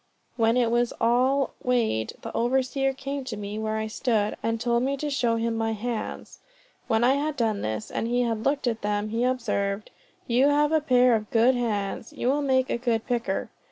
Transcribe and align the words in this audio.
When 0.35 0.57
it 0.57 0.71
was 0.71 0.93
all 0.99 1.53
weighed, 1.61 2.13
the 2.23 2.33
overseer 2.35 2.91
came 2.91 3.23
to 3.25 3.37
me 3.37 3.59
where 3.59 3.77
I 3.77 3.85
stood, 3.85 4.35
and 4.41 4.59
told 4.59 4.81
me 4.81 4.97
to 4.97 5.11
show 5.11 5.35
him 5.35 5.55
my 5.55 5.73
hands. 5.73 6.39
When 6.87 7.03
I 7.03 7.13
had 7.13 7.37
done 7.37 7.61
this, 7.61 7.91
and 7.91 8.07
he 8.07 8.23
had 8.23 8.43
looked 8.43 8.65
at 8.65 8.81
them, 8.81 9.09
he 9.09 9.23
observed 9.23 9.91
"You 10.25 10.47
have 10.47 10.71
a 10.71 10.81
pair 10.81 11.13
of 11.13 11.29
good 11.29 11.53
hands 11.53 12.13
you 12.13 12.29
will 12.29 12.41
make 12.41 12.71
a 12.71 12.79
good 12.79 13.05
picker." 13.05 13.51